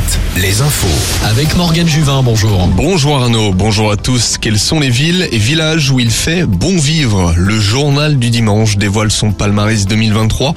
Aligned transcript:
7, 0.00 0.20
les 0.36 0.60
infos. 0.62 0.86
Avec 1.24 1.56
Morgane 1.56 1.88
Juvin, 1.88 2.22
bonjour. 2.22 2.68
Bonjour 2.68 3.18
Arnaud, 3.18 3.52
bonjour 3.52 3.90
à 3.90 3.96
tous. 3.96 4.38
Quelles 4.38 4.58
sont 4.58 4.80
les 4.80 4.90
villes 4.90 5.28
et 5.32 5.38
villages 5.38 5.90
où 5.90 6.00
il 6.00 6.10
fait 6.10 6.44
bon 6.44 6.78
vivre? 6.78 7.34
Le 7.36 7.58
journal 7.58 8.18
du 8.18 8.30
dimanche 8.30 8.76
dévoile 8.76 9.10
son 9.10 9.32
palmarès 9.32 9.86
2023. 9.86 10.54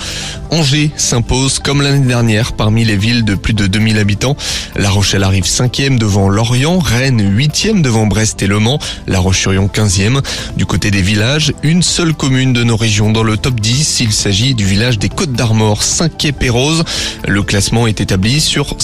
Angers 0.52 0.92
s'impose 0.98 1.60
comme 1.60 1.82
l'année 1.82 2.06
dernière 2.06 2.54
parmi 2.54 2.86
les 2.86 2.96
villes 2.96 3.26
de 3.26 3.36
plus 3.36 3.54
de 3.54 3.66
2000 3.66 3.98
habitants. 3.98 4.38
La 4.76 4.90
Rochelle 4.90 5.24
arrive 5.24 5.46
5e 5.46 5.98
devant 5.98 6.30
Lorient, 6.30 6.80
Rennes 6.80 7.36
8e 7.36 7.82
devant 7.82 8.06
Brest 8.06 8.42
et 8.44 8.48
Le 8.48 8.60
Mans, 8.60 8.80
La 9.08 9.20
Roche-sur-Yon 9.20 9.68
15e. 9.74 10.22
Du 10.58 10.66
côté 10.66 10.92
des 10.92 11.02
villages, 11.02 11.54
une 11.64 11.82
seule 11.82 12.14
commune 12.14 12.54
de 12.54 12.64
nos 12.64 12.78
régions 12.78 13.12
dans 13.12 13.24
le 13.24 13.38
top 13.38 13.60
10. 13.60 14.02
Il 14.02 14.14
s'agit 14.14 14.54
du 14.54 14.66
village 14.66 15.00
des 15.00 15.10
Côtes 15.10 15.34
d'Armor, 15.34 15.84
5 15.84 16.32
Pérouse. 16.38 16.84
Le 17.28 17.42
classement 17.42 17.88
est 17.88 18.00
établi 18.00 18.40
sur 18.40 18.76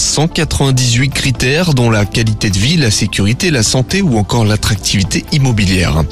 198 0.50 1.10
critères 1.10 1.74
dont 1.74 1.90
la 1.90 2.06
qualité 2.06 2.50
de 2.50 2.58
vie, 2.58 2.76
la 2.76 2.92
sécurité, 2.92 3.52
la 3.52 3.64
santé 3.64 4.02
ou 4.02 4.18
encore 4.18 4.46
l'attractivité 4.46 5.24
immobilière. 5.32 6.04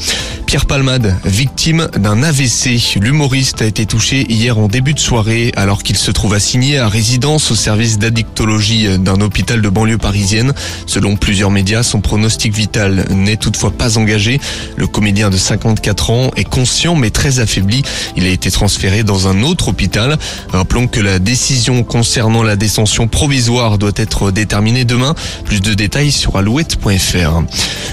Pierre 0.47 0.65
Palmade, 0.65 1.13
victime 1.25 1.89
d'un 1.97 2.23
AVC. 2.23 2.95
L'humoriste 3.01 3.61
a 3.61 3.65
été 3.65 3.85
touché 3.85 4.25
hier 4.29 4.57
en 4.57 4.69
début 4.69 4.93
de 4.93 4.99
soirée 4.99 5.51
alors 5.57 5.83
qu'il 5.83 5.97
se 5.97 6.09
trouve 6.09 6.33
assigné 6.33 6.79
à 6.79 6.87
résidence 6.87 7.51
au 7.51 7.55
service 7.55 7.99
d'addictologie 7.99 8.97
d'un 8.97 9.19
hôpital 9.19 9.61
de 9.61 9.67
banlieue 9.67 9.97
parisienne. 9.97 10.53
Selon 10.85 11.17
plusieurs 11.17 11.51
médias, 11.51 11.83
son 11.83 11.99
pronostic 11.99 12.53
vital 12.53 13.07
n'est 13.09 13.35
toutefois 13.35 13.71
pas 13.71 13.97
engagé. 13.97 14.39
Le 14.77 14.87
comédien 14.87 15.29
de 15.29 15.35
54 15.35 16.11
ans 16.11 16.31
est 16.37 16.45
conscient 16.45 16.95
mais 16.95 17.09
très 17.09 17.39
affaibli. 17.39 17.81
Il 18.15 18.25
a 18.25 18.29
été 18.29 18.49
transféré 18.49 19.03
dans 19.03 19.27
un 19.27 19.43
autre 19.43 19.67
hôpital. 19.67 20.17
Rappelons 20.47 20.87
que 20.87 21.01
la 21.01 21.19
décision 21.19 21.83
concernant 21.83 22.41
la 22.41 22.55
détention 22.55 23.09
provisoire 23.09 23.77
doit 23.77 23.91
être 23.97 24.31
déterminée 24.31 24.85
demain. 24.85 25.13
Plus 25.43 25.59
de 25.59 25.73
détails 25.73 26.13
sur 26.13 26.37
alouette.fr. 26.37 27.41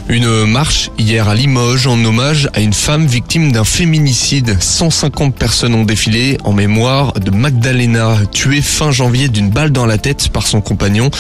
Une 0.09 0.45
marche 0.45 0.91
hier 0.99 1.29
à 1.29 1.35
Limoges 1.35 1.87
en 1.87 2.05
hommage 2.05 2.51
à 2.53 2.61
une 2.61 2.75
femme 2.75 3.07
victime 3.07 3.53
d'un 3.53 3.65
féminicide. 3.65 4.57
150 4.61 5.35
personnes 5.35 5.75
ont 5.75 5.85
défilé 5.85 6.37
en 6.45 6.53
mémoire 6.53 7.15
de 7.15 7.31
Magdalena, 7.31 8.19
tuée 8.31 8.61
fin 8.61 8.91
janvier 8.91 9.29
d'une 9.29 9.49
balle 9.49 9.71
dans 9.71 9.87
la 9.87 9.97
tête 9.97 10.29
par 10.29 10.47
son 10.47 10.61
compagnon. 10.61 11.11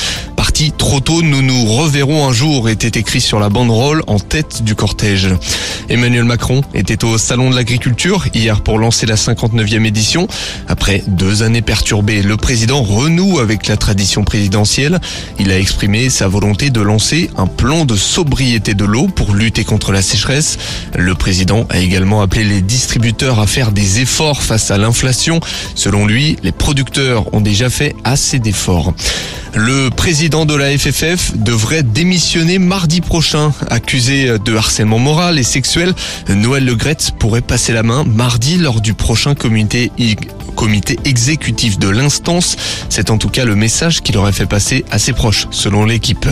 Trop 0.79 1.01
tôt, 1.01 1.23
nous 1.23 1.43
nous 1.43 1.65
reverrons 1.65 2.29
un 2.29 2.33
jour 2.33 2.69
était 2.69 3.01
écrit 3.01 3.21
sur 3.21 3.41
la 3.41 3.49
banderole 3.49 4.03
en 4.07 4.21
tête 4.21 4.63
du 4.63 4.77
cortège. 4.77 5.29
Emmanuel 5.89 6.25
Macron 6.25 6.61
était 6.73 7.05
au 7.05 7.19
Salon 7.19 7.51
de 7.51 7.57
l'Agriculture 7.57 8.27
hier 8.33 8.61
pour 8.61 8.79
lancer 8.79 9.05
la 9.05 9.17
59e 9.17 9.85
édition. 9.85 10.29
Après 10.69 11.03
deux 11.09 11.43
années 11.43 11.63
perturbées, 11.63 12.23
le 12.23 12.37
président 12.37 12.83
renoue 12.83 13.41
avec 13.41 13.67
la 13.67 13.77
tradition 13.77 14.23
présidentielle. 14.23 15.01
Il 15.41 15.51
a 15.51 15.59
exprimé 15.59 16.11
sa 16.11 16.29
volonté 16.29 16.71
de 16.71 16.81
lancer 16.81 17.31
un 17.37 17.47
plan 17.47 17.85
de 17.85 17.97
sobriété 17.97 18.75
de 18.75 18.85
l'eau 18.85 19.09
pour 19.09 19.35
lutter 19.35 19.65
contre 19.65 19.91
la 19.91 20.03
sécheresse. 20.03 20.59
Le 20.95 21.15
président 21.15 21.67
a 21.71 21.79
également 21.79 22.23
appelé 22.23 22.45
les 22.45 22.61
distributeurs 22.61 23.41
à 23.41 23.47
faire 23.47 23.73
des 23.73 24.01
efforts 24.01 24.43
face 24.43 24.71
à 24.71 24.79
l'inflation. 24.79 25.41
Selon 25.75 26.07
lui, 26.07 26.37
les 26.43 26.53
producteurs 26.53 27.35
ont 27.35 27.41
déjà 27.41 27.69
fait 27.69 27.97
assez 28.05 28.39
d'efforts. 28.39 28.95
Le 29.57 29.89
président 29.89 30.44
de 30.47 30.55
la 30.55 30.77
FFF 30.77 31.37
devrait 31.37 31.83
démissionner 31.83 32.59
mardi 32.59 33.01
prochain. 33.01 33.53
Accusé 33.71 34.39
de 34.39 34.57
harcèlement 34.57 34.99
moral 34.99 35.39
et 35.39 35.43
sexuel, 35.43 35.95
Noël 36.29 36.65
Legrette 36.65 37.13
pourrait 37.19 37.41
passer 37.41 37.73
la 37.73 37.83
main 37.83 38.05
mardi 38.05 38.57
lors 38.57 38.81
du 38.81 38.95
prochain 38.95 39.35
comité 39.35 39.91
comité 40.55 40.99
exécutif 41.05 41.79
de 41.79 41.89
l'instance. 41.89 42.57
C'est 42.89 43.11
en 43.11 43.19
tout 43.19 43.29
cas 43.29 43.45
le 43.45 43.57
message 43.57 44.01
qu'il 44.01 44.17
aurait 44.17 44.33
fait 44.33 44.47
passer 44.47 44.85
à 44.91 44.99
ses 44.99 45.13
proches, 45.13 45.47
selon 45.51 45.85
l'équipe. 45.85 46.27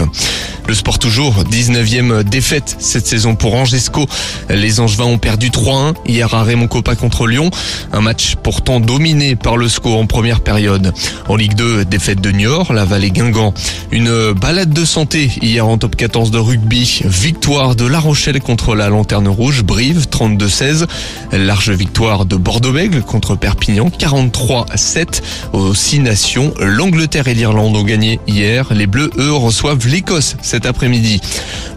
Le 0.69 0.75
sport 0.75 0.99
toujours, 0.99 1.43
19e 1.45 2.23
défaite 2.23 2.77
cette 2.79 3.07
saison 3.07 3.35
pour 3.35 3.55
Angesco. 3.55 4.07
Les 4.49 4.81
Angevins 4.81 5.07
ont 5.07 5.19
perdu 5.19 5.51
3-1 5.51 5.95
hier 6.07 6.33
à 6.35 6.45
Raymond 6.45 6.69
Coppa 6.69 6.95
contre 6.95 7.27
Lyon. 7.27 7.51
Un 7.93 8.01
match 8.01 8.37
pourtant 8.43 8.79
dominé 8.79 9.35
par 9.35 9.57
le 9.57 9.69
SCO 9.69 9.95
en 9.95 10.07
première 10.07 10.41
période. 10.41 10.93
En 11.29 11.37
Ligue 11.37 11.55
2, 11.55 11.85
défaite 11.85 12.21
de 12.21 12.31
Niort, 12.31 12.73
la 12.73 12.85
Vallée 12.85 13.11
Guingamp. 13.11 13.55
Une 13.91 14.33
balade 14.33 14.73
de 14.73 14.85
santé 14.85 15.31
hier 15.43 15.67
en 15.67 15.79
top 15.79 15.97
14 15.97 16.31
de 16.31 16.39
rugby. 16.39 17.01
Victoire 17.05 17.75
de 17.75 17.87
La 17.87 17.99
Rochelle 17.99 18.41
contre 18.41 18.75
la 18.75 18.89
Lanterne 18.89 19.29
Rouge, 19.29 19.63
Brive 19.65 20.07
32-16. 20.11 20.87
Large 21.33 21.71
victoire 21.71 22.25
de 22.25 22.37
Bordeaux-Bègle 22.37 23.03
contre 23.03 23.35
Perpignan 23.35 23.91
43-7 24.13 25.23
aux 25.55 25.75
6 25.75 26.01
nations. 26.01 26.53
L'Angleterre 26.61 27.29
et 27.29 27.35
l'Irlande 27.35 27.75
ont 27.77 27.83
gagné 27.83 28.21
hier. 28.27 28.67
Les 28.75 28.87
Bleus, 28.87 29.11
eux, 29.17 29.33
reçoivent 29.33 29.87
l'Écosse 29.87 30.37
cet 30.43 30.67
après-midi. 30.67 31.21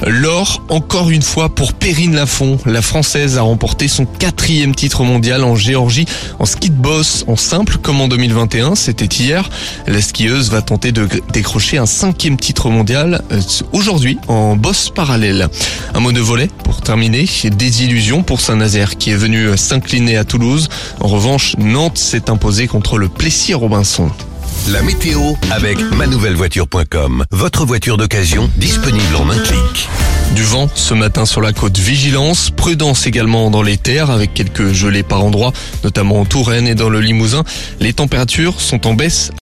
L'or, 0.06 0.62
encore 0.68 1.10
une 1.10 1.22
fois, 1.22 1.48
pour 1.48 1.72
Perrine 1.74 2.16
Lafont. 2.16 2.58
La 2.66 2.82
Française 2.82 3.38
a 3.38 3.42
remporté 3.42 3.88
son 3.88 4.06
quatrième 4.06 4.76
titre 4.76 5.04
mondial 5.04 5.44
en 5.44 5.56
Géorgie 5.56 6.06
en 6.40 6.46
ski 6.46 6.70
de 6.70 6.76
boss 6.76 7.24
en 7.28 7.38
simple 7.38 7.78
comme 7.78 8.02
en 8.02 8.10
2021. 8.10 8.76
C'était 8.76 9.06
hier. 9.06 9.50
La 9.88 10.02
skieuse 10.02 10.50
va 10.50 10.62
tenter 10.62 10.92
de 10.92 11.08
décrocher 11.32 11.78
un 11.78 11.86
cinquième 11.86 12.38
titre 12.38 12.70
mondial 12.70 13.24
euh, 13.32 13.40
aujourd'hui 13.72 14.20
en 14.28 14.58
boss 14.58 14.90
parallèle. 14.94 15.48
Un 15.94 16.00
mot 16.02 16.12
de 16.12 16.20
volet 16.20 16.50
pour 16.64 16.82
terminer. 16.82 17.26
Des 17.46 17.84
illusions 17.84 18.24
pour 18.24 18.42
Saint-Nazaire 18.42 18.98
qui 18.98 19.12
est 19.12 19.16
venu 19.16 19.56
s'incliner 19.56 20.18
à 20.18 20.26
Toulouse. 20.26 20.68
En 21.00 21.08
revanche, 21.08 21.56
Nantes 21.58 21.98
s'est 21.98 22.25
imposé 22.30 22.68
contre 22.68 22.98
le 22.98 23.10
Plessis-Robinson. 23.10 24.12
La 24.70 24.82
météo 24.82 25.20
avec 25.52 25.80
manouvellevoiture.com. 25.80 27.26
Votre 27.32 27.66
voiture 27.66 27.98
d'occasion 27.98 28.50
disponible 28.58 29.16
en 29.16 29.30
un 29.30 29.38
clic. 29.38 29.90
Du 30.34 30.44
vent 30.44 30.68
ce 30.74 30.94
matin 30.94 31.26
sur 31.26 31.40
la 31.40 31.54
côte 31.54 31.78
Vigilance, 31.78 32.50
prudence 32.50 33.06
également 33.06 33.52
dans 33.52 33.62
les 33.62 33.78
terres 33.78 34.10
avec 34.10 34.34
quelques 34.34 34.74
gelées 34.74 35.04
par 35.04 35.24
endroits, 35.24 35.54
notamment 35.84 36.20
en 36.20 36.26
Touraine 36.26 36.68
et 36.68 36.76
dans 36.76 36.90
le 36.90 37.00
Limousin. 37.00 37.44
Les 37.80 37.94
températures 37.94 38.60
sont 38.60 38.88
en 38.88 38.96
baisse 38.96 39.32